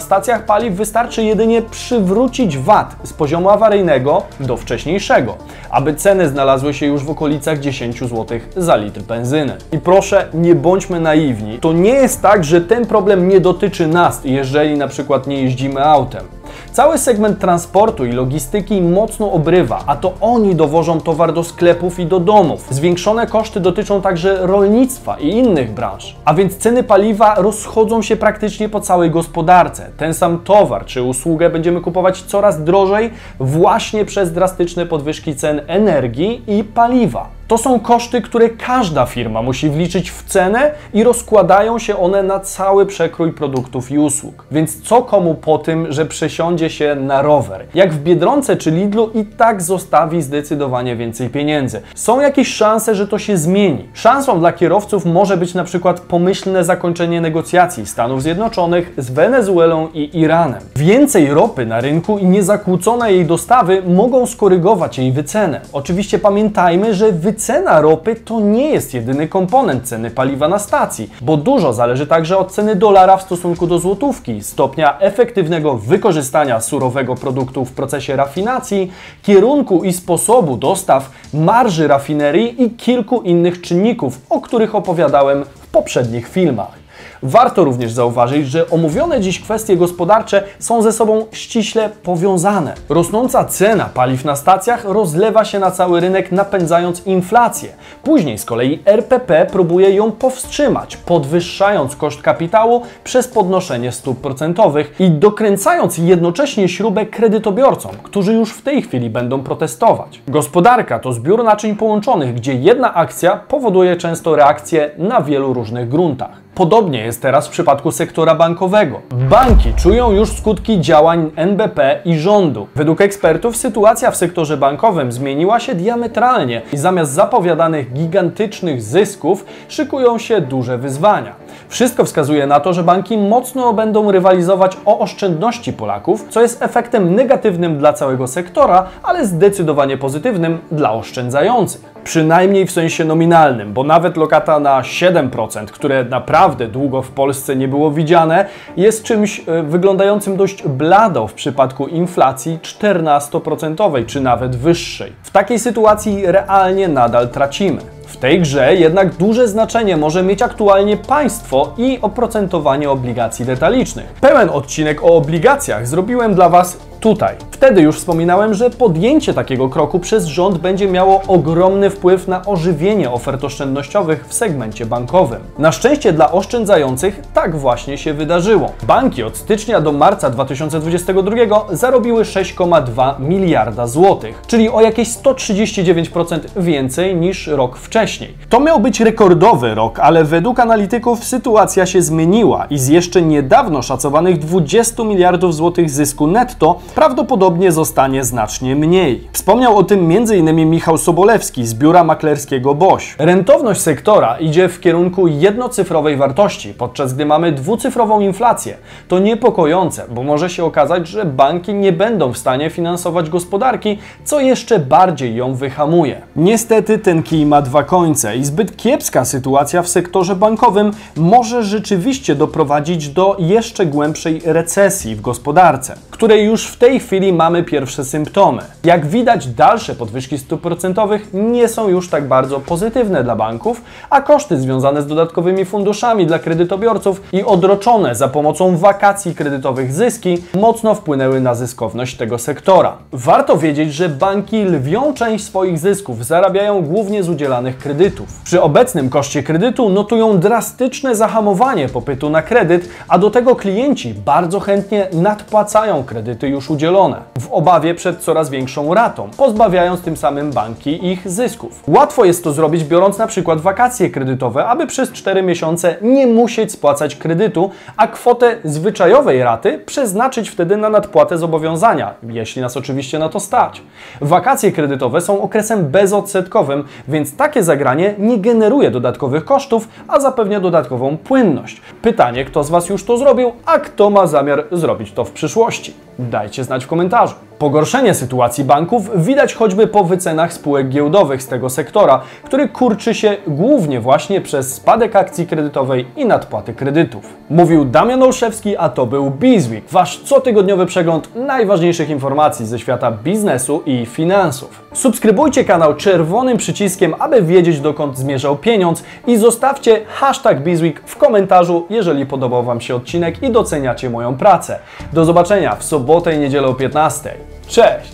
stacjach 0.00 0.44
paliw 0.44 0.74
wystarczy 0.74 1.24
jedynie 1.24 1.62
przywrócić 1.62 2.58
VAT 2.58 2.96
z 3.04 3.12
poziomu 3.12 3.50
awaryjnego 3.50 4.22
do 4.40 4.56
wcześniejszego, 4.56 5.36
aby 5.70 5.94
ceny 5.94 6.28
znalazły 6.28 6.74
się 6.74 6.86
już 6.86 7.04
w 7.04 7.10
okolicach 7.10 7.58
10 7.58 7.98
zł 8.00 8.26
za 8.56 8.76
litr 8.76 9.00
benzyny. 9.00 9.56
I 9.72 9.78
proszę, 9.78 10.28
nie 10.34 10.54
bądźmy 10.54 11.00
naiwni. 11.00 11.58
To 11.58 11.72
nie 11.72 11.90
jest 11.90 12.22
tak, 12.22 12.44
że 12.44 12.60
ten 12.60 12.86
problem 12.86 13.28
nie 13.28 13.40
dotyczy 13.40 13.86
nas, 13.86 14.20
jeżeli 14.24 14.78
na 14.78 14.88
przykład 14.88 15.26
nie 15.26 15.42
jeździmy 15.42 15.84
autem. 15.84 16.39
Cały 16.72 16.98
segment 16.98 17.38
transportu 17.38 18.04
i 18.04 18.12
logistyki 18.12 18.82
mocno 18.82 19.32
obrywa, 19.32 19.82
a 19.86 19.96
to 19.96 20.12
oni 20.20 20.54
dowożą 20.54 21.00
towar 21.00 21.32
do 21.32 21.44
sklepów 21.44 21.98
i 21.98 22.06
do 22.06 22.20
domów. 22.20 22.66
Zwiększone 22.70 23.26
koszty 23.26 23.60
dotyczą 23.60 24.02
także 24.02 24.46
rolnictwa 24.46 25.16
i 25.18 25.28
innych 25.28 25.74
branż. 25.74 26.16
A 26.24 26.34
więc 26.34 26.56
ceny 26.56 26.82
paliwa 26.82 27.34
rozchodzą 27.34 28.02
się 28.02 28.16
praktycznie 28.16 28.68
po 28.68 28.80
całej 28.80 29.10
gospodarce. 29.10 29.90
Ten 29.96 30.14
sam 30.14 30.38
towar 30.38 30.84
czy 30.84 31.02
usługę 31.02 31.50
będziemy 31.50 31.80
kupować 31.80 32.22
coraz 32.22 32.64
drożej 32.64 33.10
właśnie 33.40 34.04
przez 34.04 34.32
drastyczne 34.32 34.86
podwyżki 34.86 35.36
cen 35.36 35.60
energii 35.66 36.42
i 36.46 36.64
paliwa. 36.64 37.39
To 37.50 37.58
są 37.58 37.80
koszty, 37.80 38.22
które 38.22 38.48
każda 38.48 39.06
firma 39.06 39.42
musi 39.42 39.70
wliczyć 39.70 40.10
w 40.10 40.24
cenę 40.24 40.72
i 40.94 41.04
rozkładają 41.04 41.78
się 41.78 41.96
one 41.96 42.22
na 42.22 42.40
cały 42.40 42.86
przekrój 42.86 43.32
produktów 43.32 43.90
i 43.90 43.98
usług. 43.98 44.44
Więc 44.50 44.82
co 44.82 45.02
komu 45.02 45.34
po 45.34 45.58
tym, 45.58 45.92
że 45.92 46.06
przesiądzie 46.06 46.70
się 46.70 46.94
na 46.94 47.22
rower? 47.22 47.66
Jak 47.74 47.92
w 47.92 48.02
Biedronce 48.02 48.56
czy 48.56 48.70
Lidlu 48.70 49.10
i 49.14 49.24
tak 49.24 49.62
zostawi 49.62 50.22
zdecydowanie 50.22 50.96
więcej 50.96 51.28
pieniędzy. 51.28 51.82
Są 51.94 52.20
jakieś 52.20 52.48
szanse, 52.48 52.94
że 52.94 53.08
to 53.08 53.18
się 53.18 53.36
zmieni. 53.36 53.88
Szansą 53.94 54.38
dla 54.38 54.52
kierowców 54.52 55.04
może 55.04 55.36
być 55.36 55.54
na 55.54 55.64
przykład 55.64 56.00
pomyślne 56.00 56.64
zakończenie 56.64 57.20
negocjacji 57.20 57.86
Stanów 57.86 58.22
Zjednoczonych 58.22 58.92
z 58.98 59.10
Wenezuelą 59.10 59.88
i 59.94 60.18
Iranem. 60.18 60.60
Więcej 60.76 61.34
ropy 61.34 61.66
na 61.66 61.80
rynku 61.80 62.18
i 62.18 62.26
niezakłócone 62.26 63.12
jej 63.12 63.26
dostawy 63.26 63.82
mogą 63.82 64.26
skorygować 64.26 64.98
jej 64.98 65.12
wycenę. 65.12 65.60
Oczywiście 65.72 66.18
pamiętajmy, 66.18 66.94
że 66.94 67.12
wycena 67.12 67.39
cena 67.40 67.80
ropy 67.80 68.16
to 68.16 68.40
nie 68.40 68.70
jest 68.70 68.94
jedyny 68.94 69.28
komponent 69.28 69.88
ceny 69.88 70.10
paliwa 70.10 70.48
na 70.48 70.58
stacji, 70.58 71.10
bo 71.20 71.36
dużo 71.36 71.72
zależy 71.72 72.06
także 72.06 72.38
od 72.38 72.52
ceny 72.52 72.76
dolara 72.76 73.16
w 73.16 73.22
stosunku 73.22 73.66
do 73.66 73.78
złotówki, 73.78 74.42
stopnia 74.42 74.98
efektywnego 74.98 75.74
wykorzystania 75.74 76.60
surowego 76.60 77.14
produktu 77.14 77.64
w 77.64 77.72
procesie 77.72 78.16
rafinacji, 78.16 78.92
kierunku 79.22 79.84
i 79.84 79.92
sposobu 79.92 80.56
dostaw, 80.56 81.10
marży 81.34 81.88
rafinerii 81.88 82.62
i 82.62 82.70
kilku 82.70 83.22
innych 83.22 83.60
czynników, 83.60 84.20
o 84.30 84.40
których 84.40 84.74
opowiadałem 84.74 85.44
w 85.44 85.66
poprzednich 85.66 86.28
filmach. 86.28 86.79
Warto 87.22 87.64
również 87.64 87.92
zauważyć, 87.92 88.46
że 88.46 88.70
omówione 88.70 89.20
dziś 89.20 89.40
kwestie 89.40 89.76
gospodarcze 89.76 90.42
są 90.58 90.82
ze 90.82 90.92
sobą 90.92 91.26
ściśle 91.32 91.90
powiązane. 92.02 92.74
Rosnąca 92.88 93.44
cena 93.44 93.88
paliw 93.94 94.24
na 94.24 94.36
stacjach 94.36 94.84
rozlewa 94.84 95.44
się 95.44 95.58
na 95.58 95.70
cały 95.70 96.00
rynek, 96.00 96.32
napędzając 96.32 97.06
inflację. 97.06 97.68
Później 98.02 98.38
z 98.38 98.44
kolei 98.44 98.82
RPP 98.84 99.46
próbuje 99.52 99.90
ją 99.90 100.12
powstrzymać, 100.12 100.96
podwyższając 100.96 101.96
koszt 101.96 102.22
kapitału 102.22 102.82
przez 103.04 103.28
podnoszenie 103.28 103.92
stóp 103.92 104.20
procentowych 104.20 104.94
i 104.98 105.10
dokręcając 105.10 105.98
jednocześnie 105.98 106.68
śrubę 106.68 107.06
kredytobiorcom, 107.06 107.92
którzy 108.02 108.32
już 108.32 108.52
w 108.52 108.62
tej 108.62 108.82
chwili 108.82 109.10
będą 109.10 109.42
protestować. 109.42 110.22
Gospodarka 110.28 110.98
to 110.98 111.12
zbiór 111.12 111.44
naczyń 111.44 111.76
połączonych, 111.76 112.34
gdzie 112.34 112.54
jedna 112.54 112.94
akcja 112.94 113.36
powoduje 113.36 113.96
często 113.96 114.36
reakcje 114.36 114.90
na 114.98 115.20
wielu 115.20 115.52
różnych 115.52 115.88
gruntach. 115.88 116.49
Podobnie 116.60 117.04
jest 117.04 117.22
teraz 117.22 117.48
w 117.48 117.50
przypadku 117.50 117.92
sektora 117.92 118.34
bankowego. 118.34 119.00
Banki 119.10 119.72
czują 119.74 120.12
już 120.12 120.32
skutki 120.32 120.80
działań 120.80 121.30
NBP 121.36 122.00
i 122.04 122.18
rządu. 122.18 122.66
Według 122.74 123.00
ekspertów 123.00 123.56
sytuacja 123.56 124.10
w 124.10 124.16
sektorze 124.16 124.56
bankowym 124.56 125.12
zmieniła 125.12 125.60
się 125.60 125.74
diametralnie 125.74 126.62
i 126.72 126.76
zamiast 126.76 127.12
zapowiadanych 127.12 127.92
gigantycznych 127.92 128.82
zysków 128.82 129.44
szykują 129.68 130.18
się 130.18 130.40
duże 130.40 130.78
wyzwania. 130.78 131.34
Wszystko 131.68 132.04
wskazuje 132.04 132.46
na 132.46 132.60
to, 132.60 132.72
że 132.72 132.82
banki 132.82 133.18
mocno 133.18 133.72
będą 133.72 134.10
rywalizować 134.12 134.76
o 134.84 134.98
oszczędności 134.98 135.72
Polaków, 135.72 136.26
co 136.30 136.42
jest 136.42 136.62
efektem 136.62 137.14
negatywnym 137.14 137.78
dla 137.78 137.92
całego 137.92 138.26
sektora, 138.26 138.86
ale 139.02 139.26
zdecydowanie 139.26 139.96
pozytywnym 139.96 140.58
dla 140.72 140.92
oszczędzających. 140.92 141.89
Przynajmniej 142.04 142.66
w 142.66 142.70
sensie 142.70 143.04
nominalnym, 143.04 143.72
bo 143.72 143.84
nawet 143.84 144.16
lokata 144.16 144.60
na 144.60 144.80
7%, 144.80 145.66
które 145.66 146.04
naprawdę 146.04 146.68
długo 146.68 147.02
w 147.02 147.10
Polsce 147.10 147.56
nie 147.56 147.68
było 147.68 147.90
widziane, 147.90 148.46
jest 148.76 149.02
czymś 149.02 149.42
e, 149.48 149.62
wyglądającym 149.62 150.36
dość 150.36 150.68
blado 150.68 151.26
w 151.26 151.34
przypadku 151.34 151.86
inflacji 151.86 152.58
14% 152.62 154.06
czy 154.06 154.20
nawet 154.20 154.56
wyższej. 154.56 155.12
W 155.22 155.30
takiej 155.30 155.58
sytuacji 155.58 156.22
realnie 156.26 156.88
nadal 156.88 157.28
tracimy. 157.28 157.80
W 158.06 158.16
tej 158.16 158.40
grze 158.40 158.74
jednak 158.74 159.14
duże 159.14 159.48
znaczenie 159.48 159.96
może 159.96 160.22
mieć 160.22 160.42
aktualnie 160.42 160.96
państwo 160.96 161.74
i 161.78 161.98
oprocentowanie 162.02 162.90
obligacji 162.90 163.44
detalicznych. 163.44 164.06
Pełen 164.20 164.50
odcinek 164.50 165.02
o 165.02 165.06
obligacjach 165.06 165.86
zrobiłem 165.86 166.34
dla 166.34 166.48
Was 166.48 166.89
tutaj. 167.00 167.36
Wtedy 167.50 167.82
już 167.82 167.96
wspominałem, 167.96 168.54
że 168.54 168.70
podjęcie 168.70 169.34
takiego 169.34 169.68
kroku 169.68 169.98
przez 169.98 170.26
rząd 170.26 170.58
będzie 170.58 170.88
miało 170.88 171.22
ogromny 171.28 171.90
wpływ 171.90 172.28
na 172.28 172.46
ożywienie 172.46 173.10
ofert 173.10 173.44
oszczędnościowych 173.44 174.26
w 174.28 174.34
segmencie 174.34 174.86
bankowym. 174.86 175.40
Na 175.58 175.72
szczęście 175.72 176.12
dla 176.12 176.32
oszczędzających 176.32 177.22
tak 177.34 177.56
właśnie 177.56 177.98
się 177.98 178.14
wydarzyło. 178.14 178.72
Banki 178.86 179.22
od 179.22 179.36
stycznia 179.36 179.80
do 179.80 179.92
marca 179.92 180.30
2022 180.30 181.36
zarobiły 181.72 182.22
6,2 182.22 183.20
miliarda 183.20 183.86
złotych, 183.86 184.42
czyli 184.46 184.70
o 184.70 184.80
jakieś 184.80 185.08
139% 185.08 186.38
więcej 186.56 187.16
niż 187.16 187.46
rok 187.46 187.76
wcześniej. 187.76 188.34
To 188.48 188.60
miał 188.60 188.80
być 188.80 189.00
rekordowy 189.00 189.74
rok, 189.74 189.98
ale 189.98 190.24
według 190.24 190.60
analityków 190.60 191.24
sytuacja 191.24 191.86
się 191.86 192.02
zmieniła 192.02 192.66
i 192.70 192.78
z 192.78 192.88
jeszcze 192.88 193.22
niedawno 193.22 193.82
szacowanych 193.82 194.38
20 194.38 195.04
miliardów 195.04 195.54
złotych 195.54 195.90
zysku 195.90 196.26
netto 196.26 196.78
prawdopodobnie 196.90 197.72
zostanie 197.72 198.24
znacznie 198.24 198.76
mniej. 198.76 199.28
Wspomniał 199.32 199.76
o 199.76 199.82
tym 199.82 200.10
m.in. 200.10 200.70
Michał 200.70 200.98
Sobolewski 200.98 201.66
z 201.66 201.74
biura 201.74 202.04
maklerskiego 202.04 202.74
BOŚ. 202.74 203.16
Rentowność 203.18 203.80
sektora 203.80 204.38
idzie 204.38 204.68
w 204.68 204.80
kierunku 204.80 205.28
jednocyfrowej 205.28 206.16
wartości, 206.16 206.74
podczas 206.74 207.14
gdy 207.14 207.26
mamy 207.26 207.52
dwucyfrową 207.52 208.20
inflację. 208.20 208.76
To 209.08 209.18
niepokojące, 209.18 210.04
bo 210.08 210.22
może 210.22 210.50
się 210.50 210.64
okazać, 210.64 211.08
że 211.08 211.24
banki 211.24 211.74
nie 211.74 211.92
będą 211.92 212.32
w 212.32 212.38
stanie 212.38 212.70
finansować 212.70 213.30
gospodarki, 213.30 213.98
co 214.24 214.40
jeszcze 214.40 214.78
bardziej 214.78 215.34
ją 215.36 215.54
wyhamuje. 215.54 216.22
Niestety 216.36 216.98
ten 216.98 217.22
kij 217.22 217.46
ma 217.46 217.62
dwa 217.62 217.82
końce 217.82 218.36
i 218.36 218.44
zbyt 218.44 218.76
kiepska 218.76 219.24
sytuacja 219.24 219.82
w 219.82 219.88
sektorze 219.88 220.36
bankowym 220.36 220.90
może 221.16 221.62
rzeczywiście 221.62 222.34
doprowadzić 222.34 223.08
do 223.08 223.36
jeszcze 223.38 223.86
głębszej 223.86 224.40
recesji 224.44 225.16
w 225.16 225.20
gospodarce, 225.20 225.94
której 226.10 226.46
już 226.46 226.66
w 226.66 226.78
tej 226.80 227.00
chwili 227.00 227.32
mamy 227.32 227.62
pierwsze 227.62 228.04
symptomy. 228.04 228.62
Jak 228.84 229.06
widać, 229.06 229.46
dalsze 229.46 229.94
podwyżki 229.94 230.38
stóp 230.38 230.60
procentowych 230.60 231.28
nie 231.32 231.68
są 231.68 231.88
już 231.88 232.08
tak 232.08 232.28
bardzo 232.28 232.60
pozytywne 232.60 233.24
dla 233.24 233.36
banków, 233.36 233.82
a 234.10 234.20
koszty 234.20 234.60
związane 234.60 235.02
z 235.02 235.06
dodatkowymi 235.06 235.64
funduszami 235.64 236.26
dla 236.26 236.38
kredytobiorców 236.38 237.22
i 237.32 237.44
odroczone 237.44 238.14
za 238.14 238.28
pomocą 238.28 238.76
wakacji 238.76 239.34
kredytowych 239.34 239.92
zyski 239.92 240.42
mocno 240.54 240.94
wpłynęły 240.94 241.40
na 241.40 241.54
zyskowność 241.54 242.16
tego 242.16 242.38
sektora. 242.38 242.96
Warto 243.12 243.58
wiedzieć, 243.58 243.94
że 243.94 244.08
banki 244.08 244.64
lwią 244.64 245.14
część 245.14 245.44
swoich 245.44 245.78
zysków 245.78 246.26
zarabiają 246.26 246.82
głównie 246.82 247.22
z 247.22 247.28
udzielanych 247.28 247.78
kredytów. 247.78 248.26
Przy 248.44 248.62
obecnym 248.62 249.10
koszcie 249.10 249.42
kredytu 249.42 249.88
notują 249.88 250.38
drastyczne 250.38 251.14
zahamowanie 251.16 251.88
popytu 251.88 252.30
na 252.30 252.42
kredyt, 252.42 252.88
a 253.08 253.18
do 253.18 253.30
tego 253.30 253.56
klienci 253.56 254.14
bardzo 254.14 254.60
chętnie 254.60 255.08
nadpłacają 255.12 256.04
kredyty 256.04 256.48
udzielone, 256.70 257.16
w 257.40 257.52
obawie 257.52 257.94
przed 257.94 258.20
coraz 258.20 258.50
większą 258.50 258.94
ratą, 258.94 259.28
pozbawiając 259.36 260.00
tym 260.00 260.16
samym 260.16 260.50
banki 260.50 261.06
ich 261.06 261.30
zysków. 261.30 261.82
Łatwo 261.88 262.24
jest 262.24 262.44
to 262.44 262.52
zrobić 262.52 262.84
biorąc 262.84 263.18
na 263.18 263.26
przykład 263.26 263.60
wakacje 263.60 264.10
kredytowe, 264.10 264.66
aby 264.66 264.86
przez 264.86 265.12
4 265.12 265.42
miesiące 265.42 265.96
nie 266.02 266.26
musieć 266.26 266.72
spłacać 266.72 267.16
kredytu, 267.16 267.70
a 267.96 268.06
kwotę 268.06 268.56
zwyczajowej 268.64 269.42
raty 269.42 269.78
przeznaczyć 269.86 270.50
wtedy 270.50 270.76
na 270.76 270.90
nadpłatę 270.90 271.38
zobowiązania, 271.38 272.14
jeśli 272.28 272.62
nas 272.62 272.76
oczywiście 272.76 273.18
na 273.18 273.28
to 273.28 273.40
stać. 273.40 273.82
Wakacje 274.20 274.72
kredytowe 274.72 275.20
są 275.20 275.42
okresem 275.42 275.84
bezodsetkowym, 275.90 276.84
więc 277.08 277.36
takie 277.36 277.62
zagranie 277.62 278.14
nie 278.18 278.38
generuje 278.38 278.90
dodatkowych 278.90 279.44
kosztów, 279.44 279.88
a 280.08 280.20
zapewnia 280.20 280.60
dodatkową 280.60 281.16
płynność. 281.16 281.80
Pytanie, 282.02 282.44
kto 282.44 282.64
z 282.64 282.70
Was 282.70 282.88
już 282.88 283.04
to 283.04 283.16
zrobił, 283.16 283.52
a 283.66 283.78
kto 283.78 284.10
ma 284.10 284.26
zamiar 284.26 284.64
zrobić 284.72 285.12
to 285.12 285.24
w 285.24 285.30
przyszłości? 285.30 285.94
Dajcie 286.28 286.64
znać 286.64 286.84
w 286.84 286.88
komentarzu. 286.88 287.34
Pogorszenie 287.60 288.14
sytuacji 288.14 288.64
banków 288.64 289.24
widać 289.24 289.54
choćby 289.54 289.86
po 289.86 290.04
wycenach 290.04 290.52
spółek 290.52 290.88
giełdowych 290.88 291.42
z 291.42 291.46
tego 291.46 291.70
sektora, 291.70 292.20
który 292.44 292.68
kurczy 292.68 293.14
się 293.14 293.36
głównie 293.46 294.00
właśnie 294.00 294.40
przez 294.40 294.74
spadek 294.74 295.16
akcji 295.16 295.46
kredytowej 295.46 296.06
i 296.16 296.26
nadpłaty 296.26 296.74
kredytów. 296.74 297.24
Mówił 297.50 297.84
Damian 297.84 298.22
Olszewski, 298.22 298.76
a 298.76 298.88
to 298.88 299.06
był 299.06 299.30
Bizweek, 299.30 299.84
wasz 299.90 300.20
cotygodniowy 300.24 300.86
przegląd 300.86 301.36
najważniejszych 301.36 302.10
informacji 302.10 302.66
ze 302.66 302.78
świata 302.78 303.10
biznesu 303.10 303.82
i 303.86 304.06
finansów. 304.06 304.82
Subskrybujcie 304.92 305.64
kanał 305.64 305.94
czerwonym 305.94 306.56
przyciskiem, 306.56 307.14
aby 307.18 307.42
wiedzieć 307.42 307.80
dokąd 307.80 308.18
zmierzał 308.18 308.56
pieniądz 308.56 309.04
i 309.26 309.36
zostawcie 309.36 310.00
hashtag 310.08 310.62
Bizweek 310.62 311.02
w 311.04 311.16
komentarzu, 311.16 311.86
jeżeli 311.90 312.26
podobał 312.26 312.64
Wam 312.64 312.80
się 312.80 312.94
odcinek 312.94 313.42
i 313.42 313.50
doceniacie 313.50 314.10
moją 314.10 314.36
pracę. 314.36 314.78
Do 315.12 315.24
zobaczenia 315.24 315.76
w 315.76 315.84
sobotę 315.84 316.36
i 316.36 316.38
niedzielę 316.38 316.68
o 316.68 316.74
15. 316.74 317.49
Cześć! 317.70 318.10